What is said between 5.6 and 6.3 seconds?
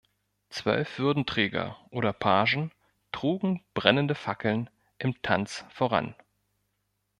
voran.